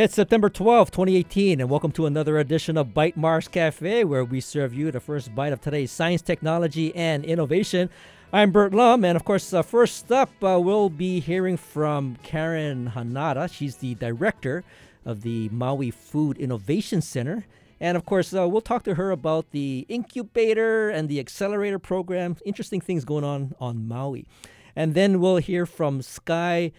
[0.00, 4.40] It's September 12, 2018, and welcome to another edition of Bite Marks Cafe, where we
[4.40, 7.90] serve you the first bite of today's science, technology, and innovation.
[8.32, 12.92] I'm Bert Lum, and of course, uh, first up, uh, we'll be hearing from Karen
[12.94, 13.52] Hanada.
[13.52, 14.62] She's the director
[15.04, 17.44] of the Maui Food Innovation Center.
[17.80, 22.36] And of course, uh, we'll talk to her about the incubator and the accelerator program.
[22.44, 24.28] Interesting things going on on Maui.
[24.76, 26.70] And then we'll hear from Sky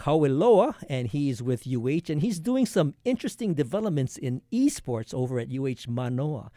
[0.00, 5.48] Kawiloa, and he's with UH, and he's doing some interesting developments in esports over at
[5.52, 6.50] UH Manoa.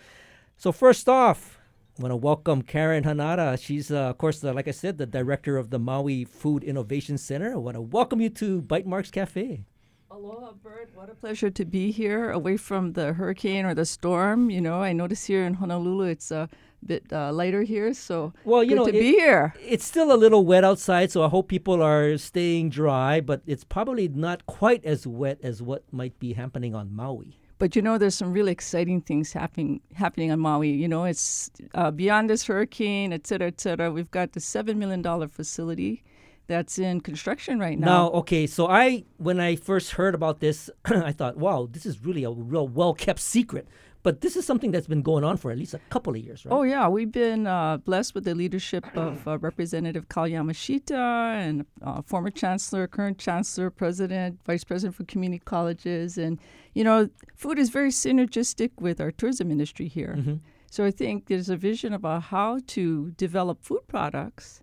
[0.56, 1.60] So, first off,
[2.00, 3.62] I want to welcome Karen Hanada.
[3.62, 7.18] She's, uh, of course, the, like I said, the director of the Maui Food Innovation
[7.18, 7.52] Center.
[7.52, 9.66] I want to welcome you to Bite Marks Cafe.
[10.14, 10.92] Aloha, Bert.
[10.94, 14.52] What a pleasure to be here, away from the hurricane or the storm.
[14.52, 16.50] You know, I notice here in Honolulu it's a
[16.86, 19.56] bit uh, lighter here, so well, you good know, to it- be here.
[19.60, 23.64] It's still a little wet outside, so I hope people are staying dry, but it's
[23.64, 27.40] probably not quite as wet as what might be happening on Maui.
[27.58, 30.70] But you know, there's some really exciting things happening happening on Maui.
[30.70, 33.92] You know, it's uh, beyond this hurricane, et cetera, et cetera.
[33.92, 36.04] We've got the seven million dollar facility
[36.48, 37.86] that's in construction right now.
[37.86, 42.04] Now, okay, so I when I first heard about this, I thought, wow, this is
[42.06, 43.68] really a real well kept secret.
[44.04, 46.46] But this is something that's been going on for at least a couple of years,
[46.46, 46.54] right?
[46.54, 51.66] Oh yeah, we've been uh, blessed with the leadership of uh, Representative Kyle Yamashita and
[51.82, 56.38] uh, former Chancellor, current Chancellor, President, Vice President for Community Colleges, and
[56.74, 60.40] you know, food is very synergistic with our tourism industry here.
[60.70, 64.63] So I think there's a vision about how to develop food products,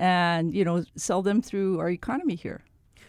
[0.00, 2.64] and you know, sell them through our economy here.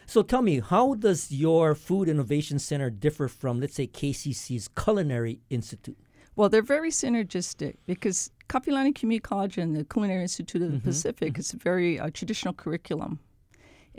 [0.05, 5.39] So tell me, how does your Food Innovation Center differ from, let's say, KCC's Culinary
[5.49, 5.97] Institute?
[6.35, 11.39] Well, they're very synergistic because Kapiolani Community College and the Culinary Institute of the Pacific
[11.39, 13.19] is a very uh, traditional curriculum.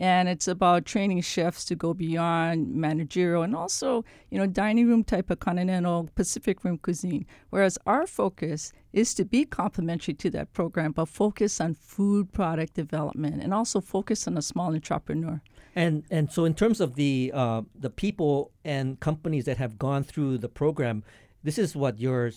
[0.03, 5.05] And it's about training chefs to go beyond managerial and also, you know, dining room
[5.05, 7.25] type of continental Pacific room cuisine.
[7.51, 12.75] Whereas our focus is to be complementary to that program, but focus on food product
[12.75, 15.41] development and also focus on a small entrepreneur.
[15.77, 20.03] And and so in terms of the uh, the people and companies that have gone
[20.03, 21.05] through the program,
[21.45, 22.33] this is what your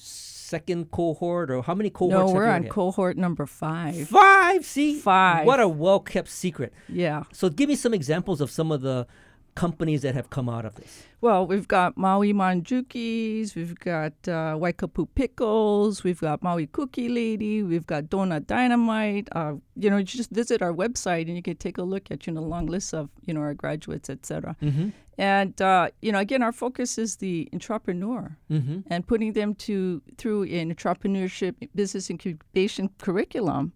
[0.45, 2.31] second cohort or how many cohorts?
[2.31, 2.71] No, we're on had?
[2.71, 4.07] cohort number five.
[4.07, 4.65] five.
[4.65, 5.45] See, Five.
[5.45, 6.71] What a well kept secret.
[6.87, 7.23] Yeah.
[7.33, 9.07] So give me some examples of some of the
[9.55, 11.03] companies that have come out of this.
[11.21, 17.63] Well, we've got Maui Manjukis, we've got uh, Waikapu Pickles, we've got Maui Cookie Lady,
[17.63, 19.29] we've got Donut Dynamite.
[19.31, 22.27] Uh, you know, you just visit our website and you can take a look at
[22.27, 24.55] you know a long list of you know our graduates, et cetera.
[24.61, 24.89] Mm-hmm.
[25.17, 28.79] And uh, you know, again, our focus is the entrepreneur Mm-hmm.
[28.87, 33.71] and putting them to through an entrepreneurship business incubation curriculum,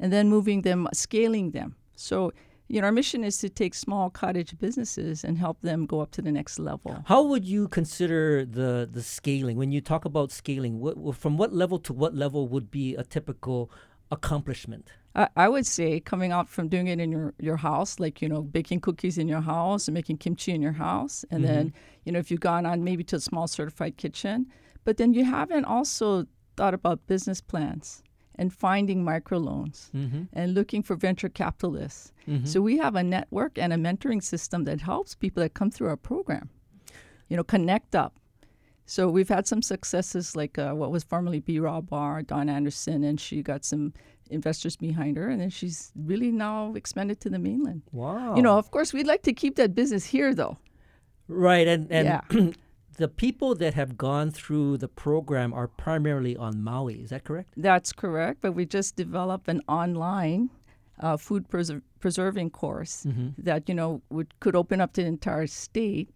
[0.00, 1.76] and then moving them, scaling them.
[1.94, 2.32] So.
[2.70, 6.12] You know, our mission is to take small cottage businesses and help them go up
[6.12, 7.02] to the next level.
[7.04, 10.78] How would you consider the the scaling when you talk about scaling?
[10.78, 13.72] What from what level to what level would be a typical
[14.12, 14.92] accomplishment?
[15.16, 18.28] I, I would say coming out from doing it in your, your house, like, you
[18.28, 21.24] know, baking cookies in your house and making kimchi in your house.
[21.32, 21.78] And then, mm-hmm.
[22.04, 24.46] you know, if you've gone on maybe to a small certified kitchen,
[24.84, 26.26] but then you haven't also
[26.56, 28.04] thought about business plans
[28.36, 30.22] and finding microloans Mm-hmm.
[30.32, 32.12] and looking for venture capitalists.
[32.44, 35.88] So we have a network and a mentoring system that helps people that come through
[35.88, 36.48] our program,
[37.28, 38.14] you know, connect up.
[38.86, 43.02] So we've had some successes like uh, what was formerly B Raw Bar, Dawn Anderson,
[43.04, 43.92] and she got some
[44.30, 47.82] investors behind her, and then she's really now expanded to the mainland.
[47.92, 48.36] Wow.
[48.36, 50.56] You know, of course, we'd like to keep that business here, though.
[51.28, 52.50] right, and and Yeah.
[52.96, 56.96] the people that have gone through the program are primarily on Maui.
[57.02, 57.54] Is that correct?
[57.56, 60.50] That's correct, but we just developed an online
[61.00, 63.06] uh, food preser- preserving course
[63.38, 66.10] that you know would could open up to the entire state.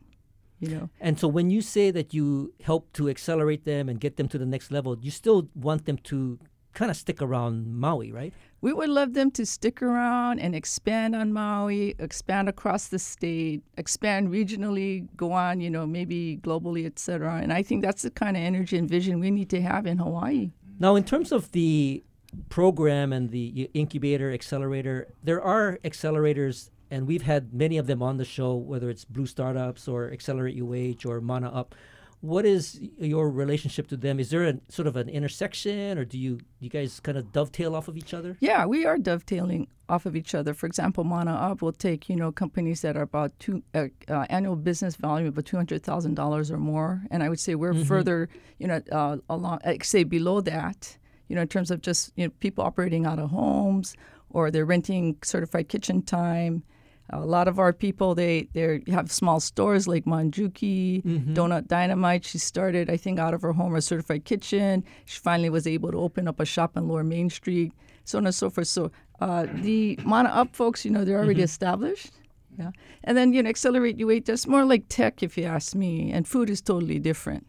[0.60, 4.16] You know, And so when you say that you help to accelerate them and get
[4.16, 6.38] them to the next level, you still want them to
[6.72, 8.32] kind of stick around Maui, right?
[8.64, 13.62] We would love them to stick around and expand on Maui, expand across the state,
[13.76, 17.40] expand regionally, go on, you know, maybe globally, et cetera.
[17.42, 19.98] And I think that's the kind of energy and vision we need to have in
[19.98, 20.50] Hawaii.
[20.78, 22.02] Now, in terms of the
[22.48, 28.16] program and the incubator accelerator, there are accelerators, and we've had many of them on
[28.16, 31.74] the show, whether it's Blue Startups or Accelerate UH or Mana Up.
[32.24, 34.18] What is your relationship to them?
[34.18, 37.76] Is there a sort of an intersection, or do you you guys kind of dovetail
[37.76, 38.38] off of each other?
[38.40, 40.54] Yeah, we are dovetailing off of each other.
[40.54, 44.24] For example, Mana Up will take you know companies that are about two uh, uh,
[44.30, 47.74] annual business value of two hundred thousand dollars or more, and I would say we're
[47.84, 50.96] further you know uh, along, uh, say below that.
[51.28, 53.96] You know, in terms of just you know people operating out of homes
[54.30, 56.62] or they're renting certified kitchen time.
[57.14, 61.34] A lot of our people they they have small stores like Manjuki, Mm-hmm.
[61.34, 62.24] Donut Dynamite.
[62.24, 64.84] She started, I think, out of her home a certified kitchen.
[65.04, 67.72] She finally was able to open up a shop on Lower Main Street,
[68.04, 68.68] so on and so forth.
[68.68, 68.90] So
[69.20, 72.10] uh, the Mana Up folks, you know, they're already established.
[72.58, 72.70] Yeah,
[73.04, 74.24] and then you know, Accelerate U8.
[74.26, 77.44] That's more like tech, if you ask me, and food is totally different.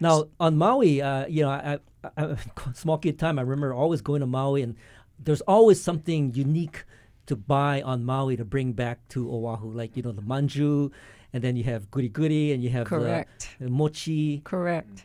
[0.00, 1.78] Now on Maui, uh, you know, I,
[2.16, 2.36] I, I
[2.74, 3.38] small kid time.
[3.38, 4.76] I remember always going to Maui, and
[5.18, 6.84] there's always something unique
[7.28, 10.90] to buy on Maui to bring back to Oahu, like you know the manju,
[11.32, 13.48] and then you have goody goody, and you have the- Correct.
[13.60, 14.40] the mochi.
[14.44, 15.04] Correct.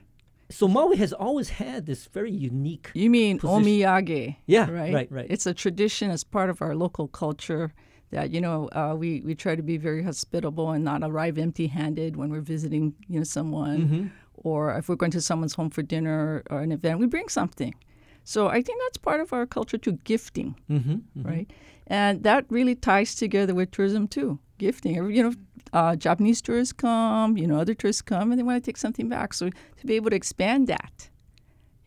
[0.50, 2.92] So Maui has always had this very unique.
[2.94, 3.64] You mean position.
[3.64, 4.36] omiyage?
[4.46, 4.94] Yeah, right.
[4.94, 5.28] right, right.
[5.30, 7.74] It's a tradition as part of our local culture
[8.12, 12.16] that you know uh, we we try to be very hospitable and not arrive empty-handed
[12.16, 14.08] when we're visiting you know someone, Mm-hmm.
[14.50, 17.74] or if we're going to someone's home for dinner or an event, we bring something.
[18.26, 20.98] So I think that's part of our culture too, gifting, Mm-hmm,
[21.32, 21.50] right?
[21.88, 24.96] And that really ties together with tourism too, gifting.
[25.12, 25.34] You know,
[25.74, 29.10] uh, Japanese tourists come, you know, other tourists come, and they want to take something
[29.10, 29.34] back.
[29.34, 31.10] So to be able to expand that,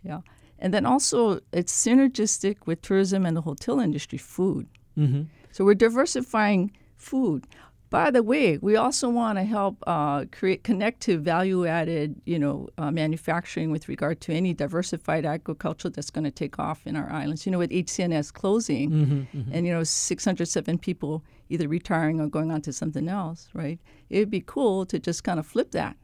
[0.03, 0.21] yeah.
[0.59, 4.67] And then also, it's synergistic with tourism and the hotel industry, food.
[4.97, 5.23] Mm-hmm.
[5.53, 7.47] So we're diversifying food.
[7.89, 12.69] By the way, we also want to help uh, create connect to value-added, you know,
[12.79, 17.09] uh, manufacturing with regard to any diversified agriculture that's going to take off in our
[17.11, 17.47] islands.
[17.47, 19.53] You know, with HC&S closing, Mm-hmm.
[19.53, 23.79] and you know, 607 people either retiring or going on to something else, right?
[24.11, 25.97] It'd be cool to just kind of flip that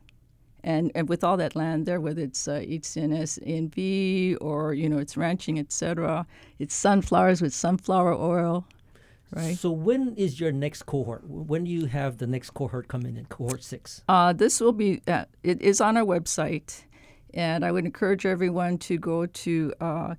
[0.64, 4.98] and, and with all that land there, whether it's uh, HC&S A&B or you know
[4.98, 6.26] it's ranching, etc.,
[6.58, 8.64] it's sunflowers with sunflower oil,
[9.34, 9.56] right?
[9.56, 11.22] So when is your next cohort?
[11.28, 13.26] When do you have the next cohort coming in?
[13.26, 14.02] Cohort six.
[14.08, 16.84] Uh, this will be uh, it is on our website,
[17.34, 20.14] and I would encourage everyone to go to uh,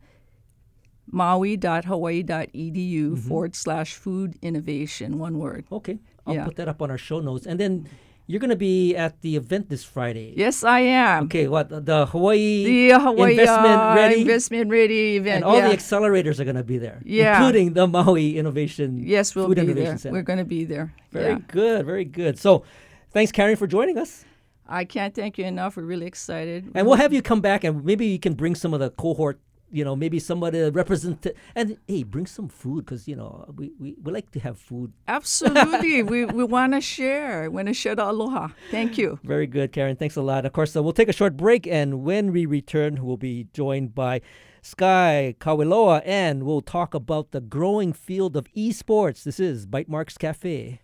[1.12, 5.66] maui.hawaii.edu forward slash food innovation, one word.
[5.72, 6.46] Okay, I'll Yeah.
[6.46, 7.88] put that up on our show notes, and then
[8.34, 10.34] you're going to be at the event this Friday.
[10.36, 11.26] Yes, I am.
[11.26, 15.36] Okay, what the- Hawaii The Hawaii investment uh, ready, investment ready event.
[15.36, 15.70] and all yeah.
[15.70, 17.38] the accelerators are going to be there, Yeah.
[17.38, 19.98] including the Maui Innovation yes, we'll Food be Innovation there.
[20.00, 20.14] Center.
[20.14, 20.96] We're going to be there.
[21.12, 21.40] very yeah.
[21.48, 22.40] good, very good.
[22.40, 22.64] So,
[23.12, 24.26] thanks, Karen, for joining us,
[24.68, 25.78] I can't thank you enough.
[25.78, 26.72] We're really excited.
[26.74, 29.40] and we'll have you come back, and maybe you can bring some of the cohort.
[29.74, 31.26] You know, maybe somebody represent,
[31.56, 34.94] and hey, bring some food because you know we, we, we like to have food.
[35.08, 36.04] Absolutely.
[36.14, 37.50] we we want to share.
[37.50, 38.50] We want to share the aloha.
[38.70, 39.20] Thank you.
[39.24, 39.96] Very good, Karen.
[39.96, 40.46] Thanks a lot.
[40.46, 43.96] Of course, uh, we'll take a short break, and when we return, we'll be joined
[43.96, 44.22] by
[44.62, 49.24] Sky Kawiloa, and we'll talk about the growing field of esports.
[49.24, 50.83] This is Bite Marks Cafe.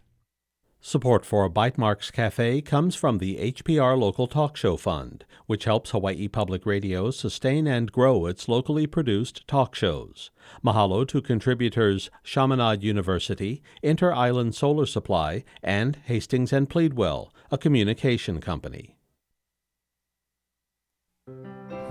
[0.81, 5.91] Support for Bite Marks Cafe comes from the HPR Local Talk Show Fund, which helps
[5.91, 10.31] Hawaii Public Radio sustain and grow its locally produced talk shows.
[10.63, 18.39] Mahalo to contributors Chaminade University, Inter Island Solar Supply, and Hastings and Pleadwell, a communication
[18.39, 18.95] company.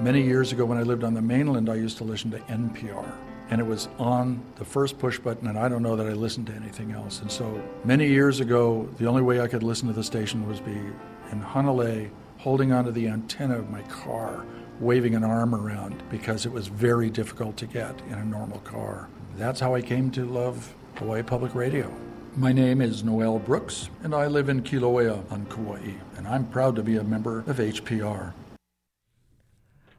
[0.00, 3.27] Many years ago, when I lived on the mainland, I used to listen to NPR.
[3.50, 6.48] And it was on the first push button, and I don't know that I listened
[6.48, 7.20] to anything else.
[7.20, 10.60] And so many years ago, the only way I could listen to the station was
[10.60, 14.44] be in Hanalei, holding onto the antenna of my car,
[14.80, 19.08] waving an arm around because it was very difficult to get in a normal car.
[19.36, 21.92] That's how I came to love Hawaii Public Radio.
[22.36, 26.76] My name is Noel Brooks, and I live in Kilauea on Kauai, and I'm proud
[26.76, 28.32] to be a member of HPR.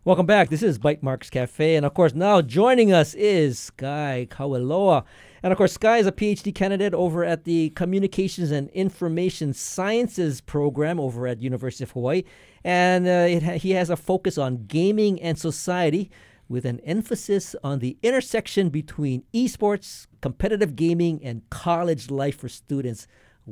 [0.06, 0.48] Welcome back.
[0.48, 5.04] This is Bite Marks Cafe, and of course, now joining us is Sky Kawiloa.
[5.44, 10.40] And of course, Sky is a PhD candidate over at the Communications and Information Sciences
[10.40, 12.24] program over at University of Hawaii,
[12.64, 16.10] and uh, ha- he has a focus on gaming and society,
[16.48, 23.06] with an emphasis on the intersection between esports, competitive gaming, and college life for students.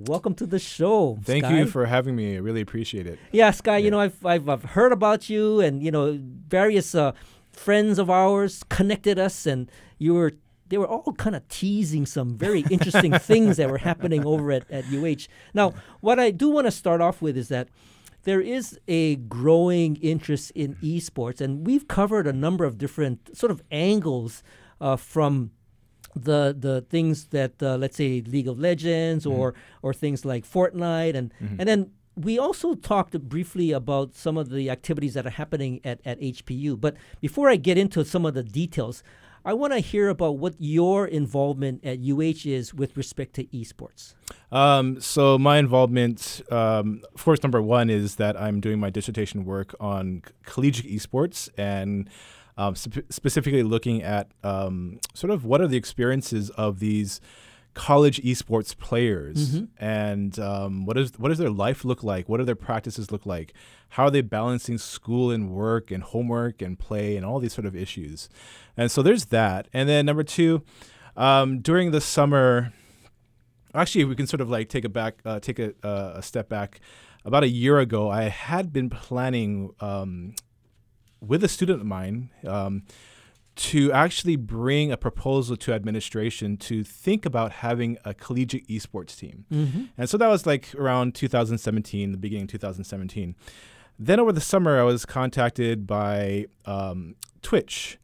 [0.06, 1.18] Welcome to the show.
[1.24, 1.58] Thank Sky.
[1.58, 2.36] you for having me.
[2.36, 3.18] I really appreciate it.
[3.32, 7.14] Yeah, Sky, you know, I've, I've, I've heard about you, and, you know, various uh,
[7.52, 10.34] friends of ours connected us, and you were.
[10.70, 14.70] They were all kind of teasing some very interesting things that were happening over at,
[14.70, 15.28] at UH.
[15.54, 17.70] Now, what I do want to start off with is that
[18.24, 23.50] there is a growing interest in esports, and we've covered a number of different sort
[23.50, 24.44] of angles
[24.82, 25.52] uh, from
[26.16, 31.16] the the things that uh, let's say League of Legends or or things like Fortnite
[31.16, 35.80] and and then we also talked briefly about some of the activities that are happening
[35.84, 36.80] at, at HPU.
[36.80, 39.04] But before I get into some of the details,
[39.46, 44.14] I want to hear about what your involvement at UH is with respect to esports.
[44.52, 49.46] Um, so my involvement, um, of course, number one is that I'm doing my dissertation
[49.46, 52.10] work on collegiate esports and
[52.58, 57.22] um, spe- specifically looking at um, sort of what are the experiences of these
[57.74, 62.28] college esports players and um, what is what does their life look like?
[62.28, 63.54] What do their practices look like?
[63.90, 67.68] How are they balancing school and work and homework and play and all these sort
[67.68, 68.30] of issues?
[68.76, 69.68] And so there's that.
[69.74, 70.64] And then number two,
[71.16, 72.74] um, during the summer,
[73.76, 76.50] actually we can sort of like take a back, uh, take a, uh, a step
[76.50, 76.80] back.
[77.26, 80.34] About a year ago, I had been planning um,
[81.22, 82.30] with a student of mine.
[82.46, 82.84] Um,
[83.58, 89.46] to actually bring a proposal to administration to think about having a collegiate esports team.
[89.98, 93.36] And so that was like around 2017, the beginning of 2017.
[93.98, 97.98] Then over the summer, I was contacted by um, Twitch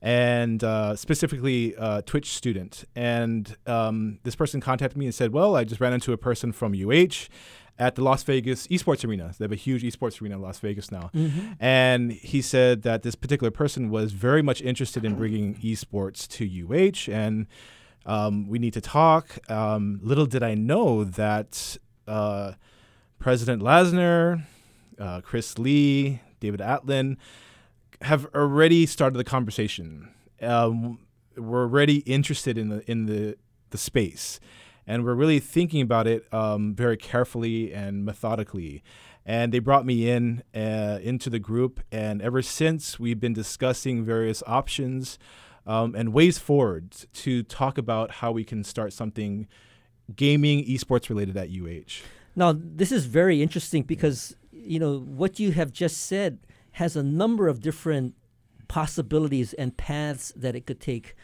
[0.00, 2.84] and uh, specifically uh, Twitch student.
[2.94, 6.52] And um, this person contacted me and said, Well, I just ran into a person
[6.52, 7.26] from UH
[7.80, 9.32] at the Las Vegas esports arena.
[9.36, 11.10] They have a huge esports arena in Las Vegas now.
[11.58, 16.44] And he said that this particular person was very much interested in bringing esports to
[16.46, 17.46] UH and
[18.06, 19.38] um, we need to talk.
[19.50, 22.52] Um, little did I know that uh,
[23.18, 24.42] President Lassner,
[24.98, 27.16] uh, Chris Lee, David Atlin
[28.02, 30.08] have already started the conversation.
[30.40, 30.98] Um,
[31.36, 33.36] we're already interested in the in the
[33.70, 34.40] the space,
[34.86, 38.82] and we're really thinking about it um, very carefully and methodically.
[39.26, 44.04] And they brought me in uh, into the group, and ever since we've been discussing
[44.04, 45.18] various options
[45.66, 49.46] um, and ways forward to talk about how we can start something
[50.16, 52.04] gaming esports related at UH.
[52.34, 56.38] Now, this is very interesting because you know what you have just said
[56.72, 58.14] has a number of different
[58.68, 61.14] possibilities and paths that it could take.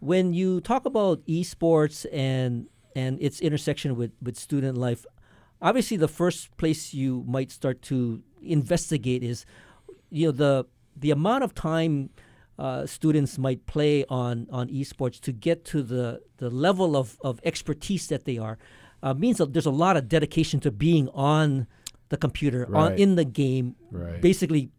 [0.00, 5.04] When you talk about esports and and its intersection with with student life,
[5.62, 9.44] obviously the first place you might start to investigate is
[10.10, 10.64] you know the
[10.96, 12.10] the amount of time
[12.58, 17.40] uh, students might play on on esports to get to the the level of, of
[17.44, 18.58] expertise that they are
[19.02, 21.66] uh, means that there's a lot of dedication to being on
[22.10, 24.20] the computer on in the game Right.
[24.20, 24.70] basically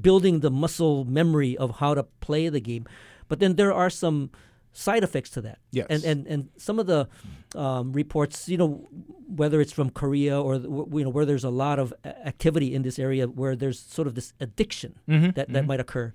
[0.00, 2.86] building the muscle memory of how to play the game
[3.28, 4.30] but then there are some
[4.72, 5.86] side effects to that Yes.
[5.90, 7.06] and and and some of the
[7.54, 8.88] um, reports you know
[9.26, 12.98] whether it's from korea or you know where there's a lot of activity in this
[12.98, 16.12] area where there's sort of this addiction that, that might occur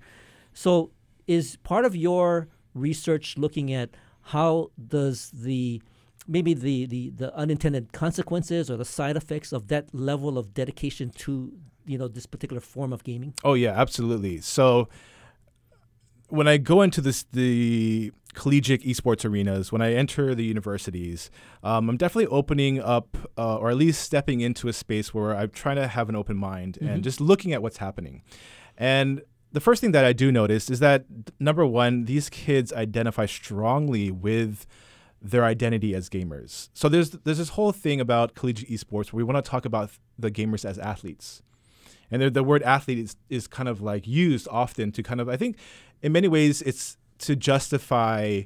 [0.52, 0.90] so
[1.26, 3.90] is part of your research looking at
[4.22, 5.80] how does the
[6.26, 11.10] maybe the, the, the unintended consequences or the side effects of that level of dedication
[11.10, 11.52] to
[11.86, 14.40] you know this particular form of gaming Oh yeah, absolutely.
[14.42, 14.88] So
[16.28, 21.28] when I go into this the collegiate esports arenas, when I enter the universities,
[21.64, 25.50] um, I'm definitely opening up, uh, or at least stepping into a space where I'm
[25.50, 28.22] trying to have an open mind and just looking at what's happening.
[28.76, 31.04] And the first thing that I do notice is that
[31.40, 34.68] number one, these kids identify strongly with
[35.20, 36.68] their identity as gamers.
[36.74, 39.90] So there's there's this whole thing about collegiate esports where we want to talk about
[40.16, 41.42] the gamers as athletes
[42.10, 45.28] and the, the word athlete is, is kind of like used often to kind of
[45.28, 45.56] i think
[46.02, 48.42] in many ways it's to justify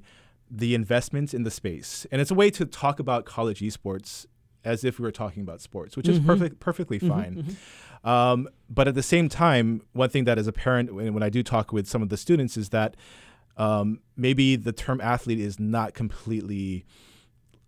[0.50, 4.26] the investments in the space and it's a way to talk about college esports
[4.64, 7.57] as if we were talking about sports which is perfect, perfectly fine
[8.05, 11.43] um, but at the same time one thing that is apparent when, when i do
[11.43, 12.97] talk with some of the students is that
[13.57, 16.87] um, maybe the term athlete is not completely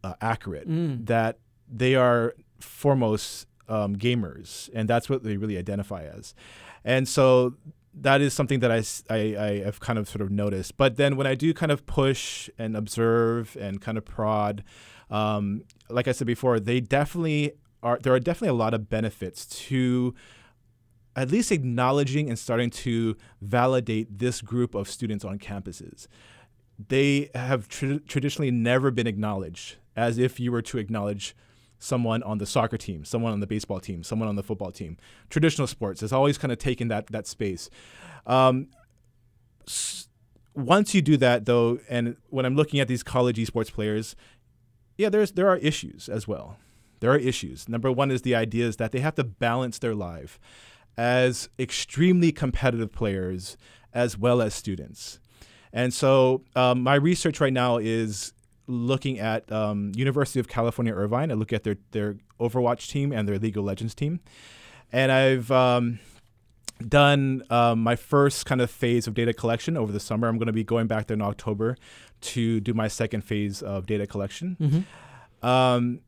[0.02, 0.66] uh, accurate.
[1.04, 1.38] That
[1.70, 6.34] they are foremost um, gamers, and that's what they really identify as.
[6.84, 7.54] And so
[7.96, 10.76] that is something that I, I, have kind of sort of noticed.
[10.76, 14.64] But then when I do kind of push and observe and kind of prod,
[15.10, 17.98] um, like I said before, they definitely are.
[18.02, 20.14] There are definitely a lot of benefits to
[21.16, 26.08] at least acknowledging and starting to validate this group of students on campuses.
[26.88, 31.36] They have tr- traditionally never been acknowledged as if you were to acknowledge
[31.78, 34.96] someone on the soccer team, someone on the baseball team, someone on the football team.
[35.30, 37.68] Traditional sports has always kind of taken that that space.
[38.26, 38.68] Um,
[39.66, 40.08] s-
[40.54, 44.14] once you do that, though, and when I'm looking at these college esports players,
[44.96, 46.56] yeah, there's there are issues as well.
[47.00, 47.68] There are issues.
[47.68, 50.38] Number one is the idea is that they have to balance their life
[50.96, 53.56] as extremely competitive players
[53.92, 55.18] as well as students.
[55.72, 58.32] And so um, my research right now is
[58.66, 61.30] looking at um, University of California Irvine.
[61.30, 64.20] I look at their their Overwatch team and their League of Legends team,
[64.92, 65.98] and I've um,
[66.86, 70.28] done um, my first kind of phase of data collection over the summer.
[70.28, 71.76] I'm going to be going back there in October
[72.22, 74.56] to do my second phase of data collection.
[75.42, 76.00] Um,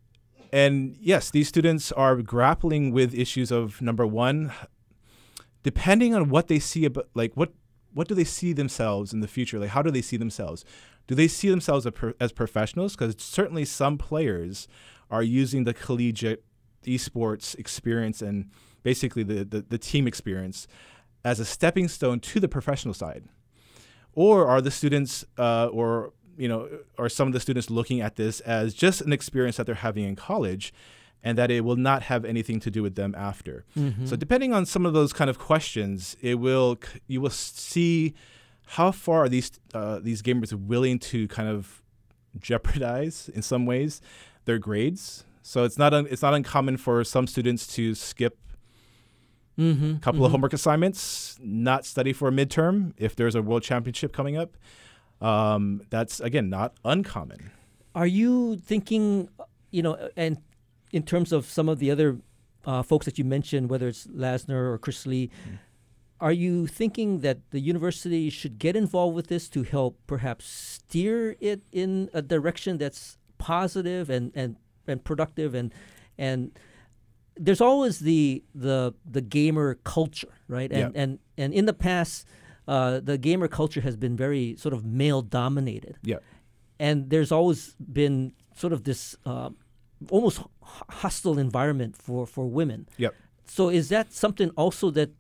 [0.52, 4.52] and yes, these students are grappling with issues of number one,
[5.62, 7.52] depending on what they see about, like what
[7.92, 9.58] what do they see themselves in the future?
[9.58, 10.66] Like, how do they see themselves?
[11.06, 11.86] Do they see themselves
[12.20, 12.96] as, professionals?
[12.96, 14.66] Because certainly some players
[15.10, 16.44] are using the collegiate
[16.84, 18.50] esports experience and
[18.82, 20.66] basically the, the, the team experience
[21.24, 23.24] as a stepping stone to the professional side.
[24.12, 28.16] Or are the students uh, or you know, are some of the students looking at
[28.16, 30.72] this as just an experience that they're having in college
[31.22, 33.64] and that it will not have anything to do with them after.
[33.76, 34.06] Mm-hmm.
[34.06, 38.14] So depending on some of those kind of questions, it will you will see
[38.66, 41.82] how far are these uh, these gamers willing to kind of
[42.38, 44.00] jeopardize in some ways
[44.44, 45.24] their grades.
[45.42, 48.38] So it's not un- it's not uncommon for some students to skip
[49.58, 49.96] mm-hmm.
[49.96, 50.24] a couple mm-hmm.
[50.24, 54.56] of homework assignments, not study for a midterm if there's a world championship coming up.
[55.20, 57.52] Um, that's again not uncommon.
[57.94, 59.30] Are you thinking,
[59.70, 60.38] you know, and
[60.92, 62.18] in terms of some of the other
[62.66, 65.58] uh, folks that you mentioned, whether it's Lassner or Chris Lee, mm.
[66.20, 71.36] Are you thinking that the university should get involved with this to help perhaps steer
[71.40, 74.56] it in a direction that's positive and and,
[74.86, 75.72] and productive and
[76.18, 76.58] and
[77.38, 80.72] there's always the the the gamer culture, right?
[80.72, 81.02] And yeah.
[81.02, 82.26] and and in the past
[82.66, 85.98] uh, the gamer culture has been very sort of male dominated.
[86.02, 86.18] Yeah.
[86.78, 89.50] And there's always been sort of this uh,
[90.10, 92.88] almost hostile environment for, for women.
[92.96, 93.14] Yep.
[93.46, 95.10] So is that something also that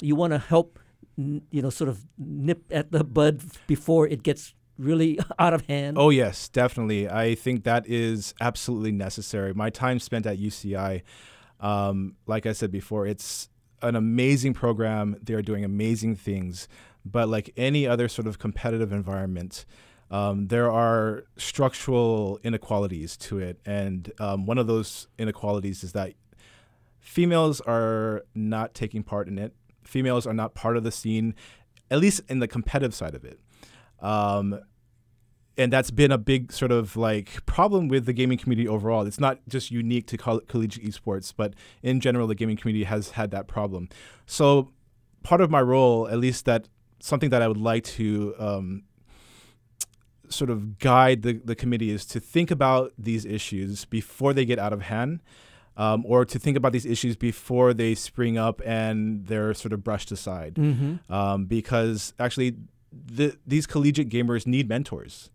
[0.00, 0.78] you want to help,
[1.16, 5.96] you know, sort of nip at the bud before it gets really out of hand?
[5.98, 7.08] Oh yes, definitely.
[7.08, 9.54] I think that is absolutely necessary.
[9.54, 11.02] My time spent at UCI,
[11.60, 13.48] um, like I said before, it's
[13.82, 15.16] an amazing program.
[15.22, 16.68] They're doing amazing things.
[17.04, 19.64] But like any other sort of competitive environment,
[20.10, 23.58] um, there are structural inequalities to it.
[23.64, 26.14] And um, one of those inequalities is that
[26.98, 29.54] females are not taking part in it.
[29.90, 31.34] Females are not part of the scene,
[31.90, 33.40] at least in the competitive side of it.
[34.00, 34.60] Um,
[35.58, 39.06] and that's been a big sort of like problem with the gaming community overall.
[39.06, 43.10] It's not just unique to coll- collegiate esports, but in general, the gaming community has
[43.10, 43.88] had that problem.
[44.26, 44.70] So,
[45.22, 46.68] part of my role, at least that
[47.00, 48.84] something that I would like to um,
[50.28, 54.58] sort of guide the, the committee is to think about these issues before they get
[54.58, 55.20] out of hand.
[55.80, 59.82] Um, or to think about these issues before they spring up and they're sort of
[59.82, 60.56] brushed aside.
[60.56, 61.10] Mm-hmm.
[61.10, 62.56] Um, because actually,
[62.92, 65.30] the, these collegiate gamers need mentors.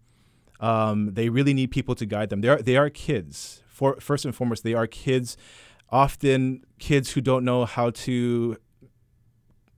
[0.60, 2.42] Um, they really need people to guide them.
[2.42, 3.64] They are, they are kids.
[3.68, 5.36] For, first and foremost, they are kids,
[5.90, 8.58] often kids who don't know how to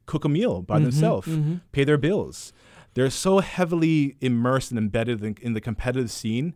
[0.06, 1.56] cook a meal by mm-hmm, themselves, mm-hmm.
[1.72, 2.52] pay their bills.
[2.94, 6.56] They're so heavily immersed and embedded in, in, the competitive scene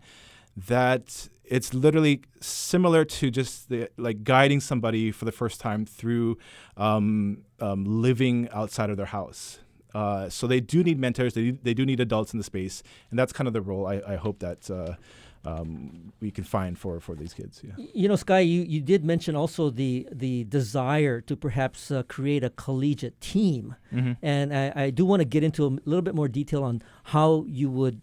[0.55, 6.37] that it's literally similar to just the, like guiding somebody for the first time through
[6.77, 9.59] um, um, living outside of their house.
[9.93, 11.33] Uh, so they do need mentors.
[11.33, 14.01] They, they do need adults in the space, and that's kind of the role I,
[14.07, 14.95] I hope that uh,
[15.43, 17.61] um, we can find for, for these kids.
[17.63, 17.73] Yeah.
[17.93, 22.43] You know, Sky, you, you did mention also the the desire to perhaps uh, create
[22.43, 24.13] a collegiate team, mm-hmm.
[24.21, 27.43] and I, I do want to get into a little bit more detail on how
[27.47, 28.01] you would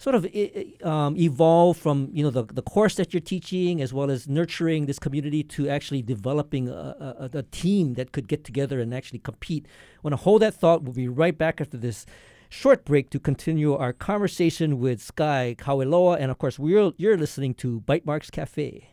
[0.00, 0.26] sort of
[0.82, 4.86] um, evolve from you know the, the course that you're teaching as well as nurturing
[4.86, 9.18] this community to actually developing a, a, a team that could get together and actually
[9.18, 9.66] compete.
[9.66, 10.82] I want to hold that thought.
[10.82, 12.06] We'll be right back after this
[12.48, 16.16] short break to continue our conversation with Sky Kaweloa.
[16.18, 18.88] And of course, we're, you're listening to Bite Marks Cafe.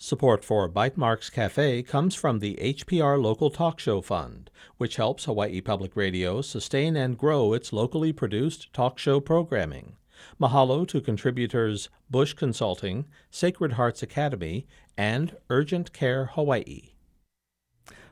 [0.00, 5.24] Support for Bite Marks Cafe comes from the HPR Local Talk Show Fund, which helps
[5.24, 9.96] Hawaii Public Radio sustain and grow its locally produced talk show programming.
[10.40, 16.92] Mahalo to contributors Bush Consulting, Sacred Hearts Academy, and Urgent Care Hawaii.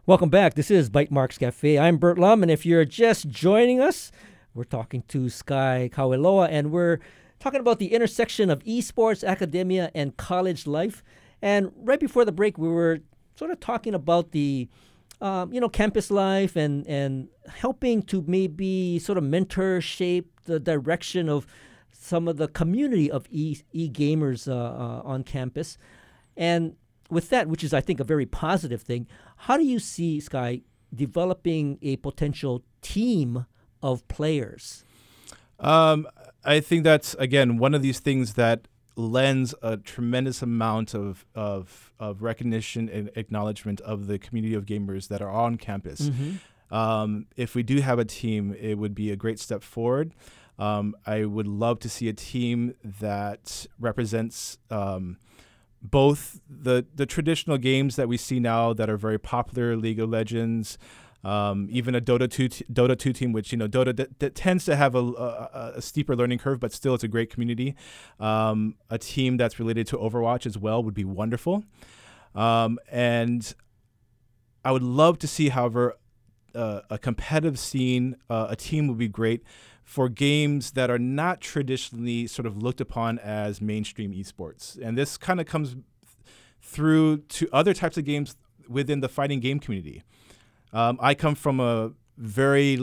[0.06, 0.54] Welcome back.
[0.54, 1.78] This is Bite Marks Cafe.
[1.78, 4.10] I'm Bert Lum, and if you're just joining us,
[4.54, 6.98] we're talking to Sky Kaweloa, and we're
[7.38, 11.04] talking about the intersection of esports, academia, and college life.
[11.42, 13.00] And right before the break, we were
[13.34, 14.68] sort of talking about the
[15.20, 20.60] um, you know, campus life and and helping to maybe sort of mentor shape the
[20.60, 21.46] direction of
[21.92, 25.78] some of the community of e gamers uh, uh, on campus.
[26.36, 26.76] And
[27.08, 30.62] with that, which is I think a very positive thing, how do you see Sky
[30.94, 33.46] developing a potential team
[33.82, 34.84] of players?
[35.58, 36.06] Um,
[36.44, 41.92] I think that's again one of these things that lends a tremendous amount of of,
[42.00, 46.08] of recognition and acknowledgement of the community of gamers that are on campus.
[46.08, 46.74] Mm-hmm.
[46.74, 50.14] Um, if we do have a team, it would be a great step forward.
[50.58, 55.18] Um, I would love to see a team that represents um,
[55.82, 60.08] both the the traditional games that we see now that are very popular, League of
[60.08, 60.78] Legends,
[61.26, 64.36] Um, even a Dota two t- Dota two team, which you know Dota that, that
[64.36, 67.74] tends to have a, a, a, steeper learning curve, but still it's a great community.
[68.20, 71.64] Um, a team that's related to Overwatch as well would be wonderful.
[72.36, 73.52] Um, and
[74.64, 75.96] I would love to see, however,
[76.54, 78.14] uh, a competitive scene.
[78.30, 79.42] Uh, a team would be great
[79.82, 84.80] for games that are not traditionally sort of looked upon as mainstream esports.
[84.80, 85.74] And this kind of comes
[86.62, 88.36] through to other types of games
[88.68, 90.04] within the fighting game community.
[90.72, 92.78] Um, I come from a very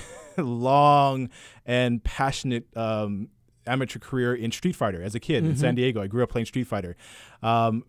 [0.36, 1.30] long
[1.66, 3.28] and passionate um,
[3.66, 5.52] amateur career in Street Fighter as a kid mm-hmm.
[5.52, 6.02] in San Diego.
[6.02, 6.96] I grew up playing Street Fighter.
[7.42, 7.84] Um,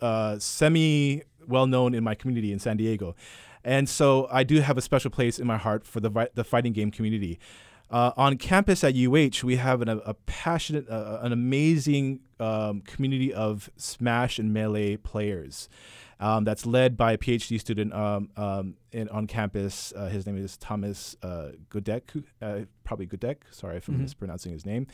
[0.00, 3.14] uh, semi well known in my community in San Diego.
[3.64, 6.72] And so I do have a special place in my heart for the, the fighting
[6.72, 7.38] game community.
[7.92, 13.34] Uh, on campus at UH, we have an, a, passionate, uh, an amazing um, community
[13.34, 15.68] of Smash and Melee players.
[16.18, 19.92] Um, that's led by a PhD student um, um, in, on campus.
[19.94, 23.38] Uh, his name is Thomas uh, Gudek, uh, probably Gudek.
[23.50, 24.04] Sorry if I'm mm-hmm.
[24.04, 24.86] mispronouncing his name.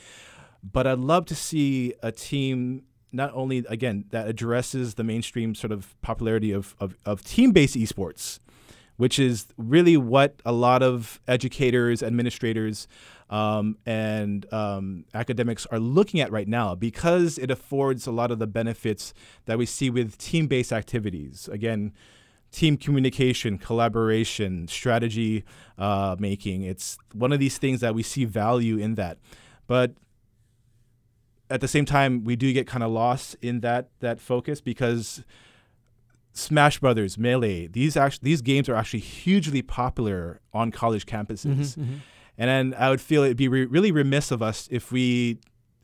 [0.62, 2.82] But I'd love to see a team
[3.12, 8.40] not only again that addresses the mainstream sort of popularity of, of, of team-based esports
[8.98, 12.86] which is really what a lot of educators, administrators,
[13.30, 18.40] um, and um, academics are looking at right now because it affords a lot of
[18.40, 19.14] the benefits
[19.46, 21.48] that we see with team based activities.
[21.50, 21.92] Again,
[22.50, 25.44] team communication, collaboration, strategy
[25.78, 26.62] uh, making.
[26.62, 29.18] It's one of these things that we see value in that.
[29.68, 29.92] But
[31.48, 35.22] at the same time, we do get kind of lost in that that focus because
[36.38, 41.46] Smash Brothers, Melee, these actually these games are actually hugely popular on college campuses.
[41.46, 41.94] Mm-hmm, mm-hmm.
[42.38, 45.38] And then I would feel it'd be re- really remiss of us if we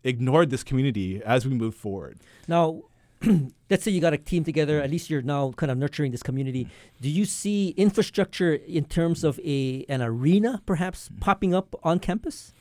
[0.04, 2.18] ignored this community as we move forward.
[2.46, 2.82] Now,
[3.70, 6.22] let's say you got a team together, at least you're now kind of nurturing this
[6.22, 6.68] community.
[7.00, 12.54] Do you see infrastructure in terms of a an arena perhaps popping up on campus?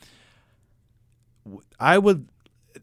[1.79, 2.27] I would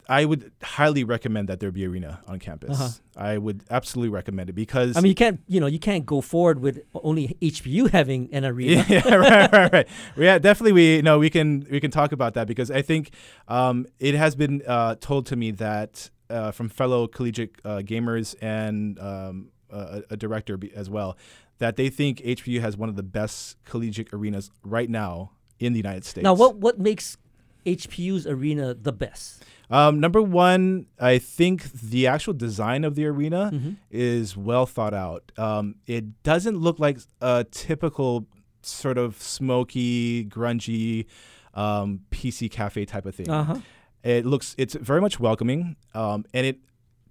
[0.09, 2.81] I would highly recommend that there be arena on campus.
[2.81, 2.89] Uh-huh.
[3.17, 6.21] I would absolutely recommend it because I mean you can't you know you can't go
[6.21, 8.85] forward with only HPU having an arena.
[8.89, 9.89] yeah, right, right, right.
[10.17, 10.73] Yeah, definitely.
[10.73, 13.11] We know we can we can talk about that because I think
[13.49, 18.35] um, it has been uh, told to me that uh, from fellow collegiate uh, gamers
[18.41, 21.17] and um, a, a director as well
[21.59, 25.79] that they think HPU has one of the best collegiate arenas right now in the
[25.79, 26.25] United States.
[26.25, 27.17] Now, what what makes
[27.65, 29.45] HPU's arena the best?
[29.71, 33.73] Um, number one, I think the actual design of the arena mm-hmm.
[33.91, 35.31] is well thought out.
[35.37, 38.27] Um, it doesn't look like a typical
[38.63, 41.07] sort of smoky, grungy
[41.55, 43.31] um, PC cafe type of thing.
[43.31, 43.59] Uh-huh.
[44.03, 46.59] It looks it's very much welcoming, um, and it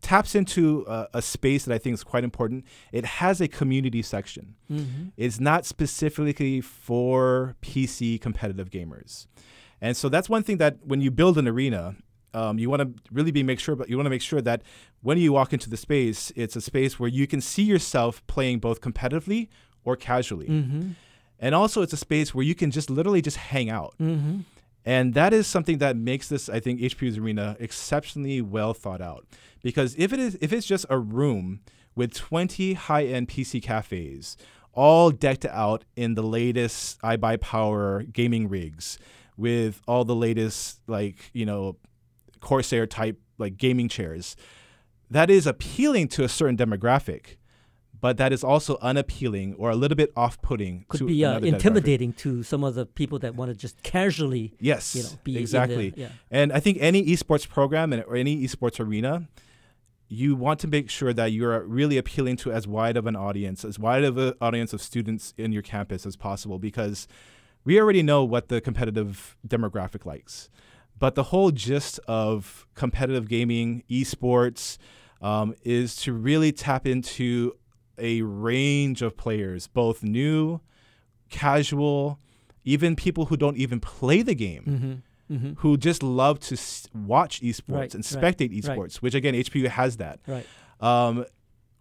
[0.01, 2.65] taps into a, a, space that I think is quite important.
[2.91, 4.55] It has a community section.
[4.71, 5.09] Mm-hmm.
[5.17, 9.27] It's not specifically for PC competitive gamers.
[9.81, 11.95] And so that's one thing that when you build an arena,
[12.33, 14.61] um, you want to really be make sure, but you want to make sure that
[15.01, 18.59] when you walk into the space, it's a space where you can see yourself playing
[18.59, 19.47] both competitively
[19.83, 20.91] or casually, mm-hmm.
[21.39, 23.95] and also it's a space where you can just literally just hang out.
[23.99, 24.39] Mm-hmm.
[24.85, 29.25] And that is something that makes this, I think, HPU's arena exceptionally well thought out.
[29.61, 31.59] Because if it is, if it's just a room
[31.95, 34.37] with 20 high-end PC cafes,
[34.73, 38.97] all decked out in the latest iBuyPower gaming rigs,
[39.39, 41.77] with all the latest like you know
[42.39, 44.35] Corsair type like gaming chairs.
[45.09, 47.37] That is appealing to a certain demographic,
[47.99, 50.85] but that is also unappealing or a little bit off-putting.
[50.87, 54.53] Could be uh, intimidating to some of the people that want to just casually.
[54.59, 55.89] Yes, you know, be exactly.
[55.89, 56.09] The, yeah.
[56.29, 59.27] And I think any esports program and, or any esports arena,
[60.07, 63.65] you want to make sure that you're really appealing to as wide of an audience,
[63.65, 67.07] as wide of an audience of students in your campus as possible, because
[67.63, 70.49] we already know what the competitive demographic likes.
[70.99, 74.77] But the whole gist of competitive gaming, esports,
[75.21, 77.53] um, is to really tap into
[77.97, 80.61] a range of players, both new,
[81.29, 82.19] casual,
[82.63, 84.63] even people who don't even play the game.
[84.67, 85.33] Mm-hmm.
[85.33, 85.53] Mm-hmm.
[85.57, 88.95] Who just love to s- watch esports right, and spectate right, esports, right.
[88.95, 90.19] which again HPU has that.
[90.25, 90.45] Right.
[90.79, 91.25] Um,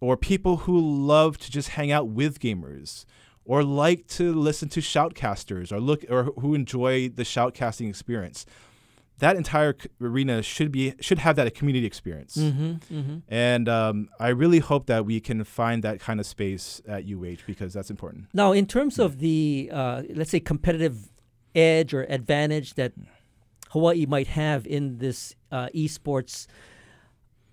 [0.01, 3.07] or people who love to just hang out with gamers,
[3.47, 8.45] or like to listen to shoutcasters, or look, or who enjoy the shoutcasting experience
[9.19, 12.37] that entire arena should be should have that community experience.
[12.37, 13.19] Mm-hmm, mm-hmm.
[13.29, 17.43] And um, I really hope that we can find that kind of space at UH
[17.47, 18.27] because that's important.
[18.33, 21.11] Now, in terms of the uh, let's say competitive
[21.55, 22.93] edge or advantage that
[23.71, 26.47] Hawaii might have in this uh, esports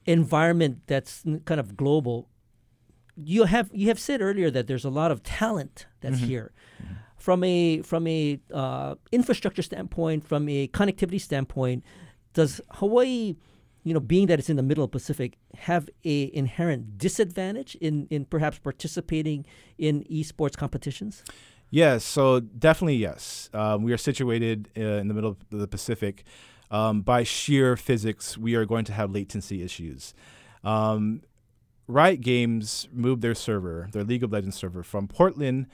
[0.05, 2.29] environment that's kind of global,
[3.15, 6.25] you have you have said earlier that there's a lot of talent that's Mm-hmm.
[6.27, 6.51] here.
[7.25, 11.83] From a from a uh, infrastructure standpoint, from a connectivity standpoint,
[12.35, 13.35] does Hawaii,
[13.83, 18.05] you know, being that it's in the middle of Pacific, have a inherent disadvantage in
[18.11, 19.43] in perhaps participating
[19.79, 21.23] in esports competitions?
[21.71, 23.49] Yes, so definitely yes.
[23.55, 26.25] Um, we are situated uh, in the middle of the Pacific.
[26.69, 30.13] Um, by sheer physics, we are going to have latency issues.
[30.63, 31.23] Um,
[31.87, 35.65] Riot Games moved their server, their League of Legends server, from Portland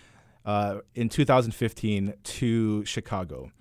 [0.45, 3.51] uh, in 2015 to Chicago.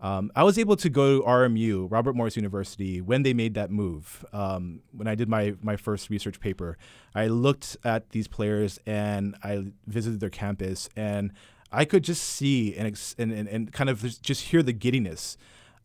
[0.00, 3.70] Um, I was able to go to RMU, Robert Morris University, when they made that
[3.70, 4.24] move.
[4.32, 6.78] Um, when I did my, my first research paper,
[7.14, 11.32] I looked at these players and I visited their campus, and
[11.70, 15.36] I could just see and, and, and kind of just hear the giddiness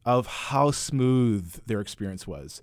[0.05, 2.61] of how smooth their experience was.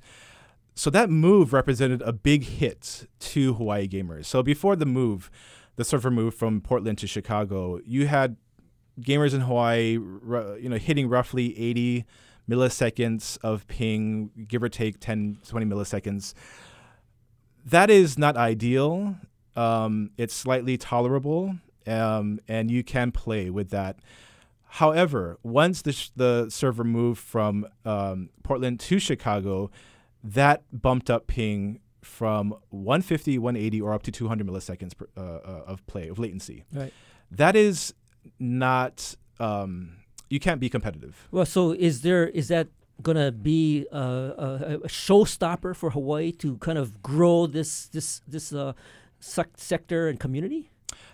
[0.75, 4.25] So that move represented a big hit to Hawaii gamers.
[4.25, 5.31] So before the move,
[5.77, 8.37] the server move from Portland to Chicago, you had
[9.01, 12.05] gamers in Hawaii, you know, hitting roughly 80
[12.49, 16.35] milliseconds of ping, give or take 10, 20 milliseconds.
[17.65, 19.17] That is not ideal.
[19.55, 21.57] Um, it's slightly tolerable,
[21.87, 23.99] um, and you can play with that.
[24.67, 29.71] However, once the, sh- the server moved from um, Portland to Chicago,
[30.25, 35.65] that bumped up ping from 150, 180, or up to 200 milliseconds per, uh, uh,
[35.67, 36.65] of play, of latency.
[36.73, 36.93] Right.
[37.31, 37.95] That is
[38.39, 39.97] not, um,
[40.29, 41.29] you can't be competitive.
[41.31, 42.69] Well, so is there is that
[43.03, 48.21] going to be a, a, a showstopper for Hawaii to kind of grow this this
[48.27, 48.73] this uh,
[49.21, 50.71] sec- sector and community?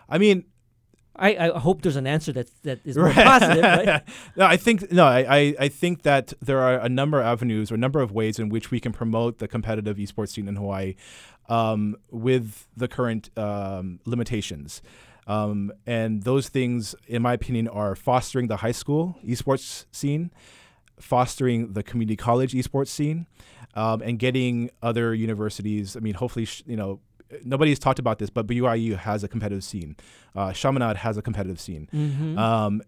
[0.08, 0.44] I mean,
[1.18, 4.02] I, I hope there's an answer that that is more positive, right?
[4.36, 7.70] no, I think no, I, I, I think that there are a number of avenues
[7.70, 10.56] or a number of ways in which we can promote the competitive esports scene in
[10.56, 10.94] Hawaii
[11.48, 14.82] um, with the current um, limitations.
[15.26, 20.30] Um, and those things, in my opinion, are fostering the high school esports scene,
[20.98, 23.26] fostering the community college esports scene,
[23.74, 25.96] um, and getting other universities.
[25.96, 27.00] I mean, hopefully, sh- you know,
[27.44, 29.96] nobody's talked about this, but BYU has a competitive scene.
[30.34, 31.88] Uh, Chaminade has a competitive scene.
[31.92, 32.38] Mm-hmm.
[32.38, 32.82] Um,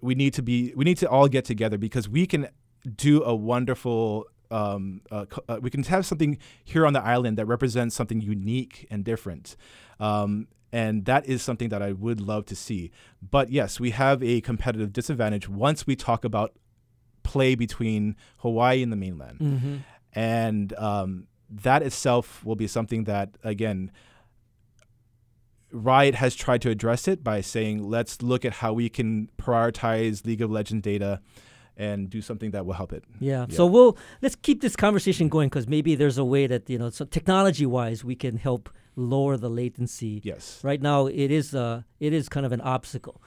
[0.00, 0.72] we need to be.
[0.76, 2.48] We need to all get together because we can
[2.96, 4.26] do a wonderful.
[4.50, 8.86] Um, uh, uh, we can have something here on the island that represents something unique
[8.90, 9.56] and different.
[10.00, 12.90] Um, and that is something that I would love to see.
[13.22, 16.54] But yes, we have a competitive disadvantage once we talk about
[17.22, 19.76] play between Hawaii and the mainland mm-hmm.
[20.14, 23.90] and um, that itself will be something that again
[25.70, 30.24] riot has tried to address it by saying let's look at how we can prioritize
[30.24, 31.20] league of legends data
[31.76, 33.46] and do something that will help it Yeah.
[33.48, 33.56] Yeah.
[33.56, 36.90] So we'll let's keep this conversation going because maybe there's a way that you know,
[36.90, 40.20] so technology wise, we can help lower the latency.
[40.24, 43.22] yes Right now, it is uh it is kind of an obstacle.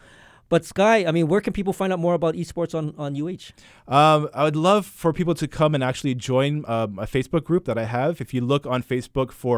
[0.53, 3.43] But Sky, I mean, where can people find out more about esports on on UH?
[3.97, 7.63] um, i would love for people to come and actually join um, a facebook group
[7.69, 9.57] that i have if you look on facebook for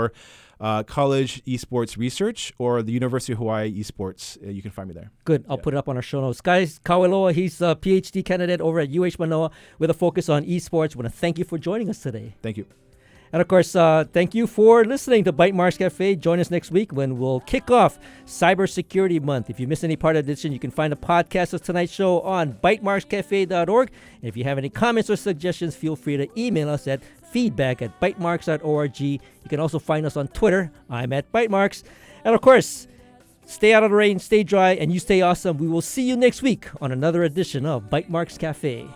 [0.67, 4.93] uh, college esports research or the university of hawaii esports uh, you can find me
[4.99, 5.41] there Good.
[5.49, 5.63] I'll Yeah.
[5.65, 6.37] put it up on our show notes.
[6.45, 10.91] Sky Kaweloa, he's a PhD candidate over at UH Manoa with a focus on esports.
[10.97, 12.27] want to thank you for joining us today.
[12.45, 12.65] thank you
[13.33, 16.17] And of course, uh, thank you for listening to Bite Marks Cafe.
[16.17, 19.49] Join us next week when we'll kick off Cybersecurity Month.
[19.49, 22.21] If you missed any part of this, you can find a podcast of tonight's show
[22.21, 23.91] on bitemarkscafe.org.
[24.21, 27.81] And if you have any comments or suggestions, feel free to email us at feedback
[27.81, 28.99] at bitemarks.org.
[28.99, 29.19] You
[29.49, 30.71] can also find us on Twitter.
[30.87, 31.81] I'm at bitemarks.
[32.23, 32.87] And of course,
[33.47, 35.57] stay out of the rain, stay dry, and you stay awesome.
[35.57, 38.87] We will see you next week on another edition of Bite Marks Cafe.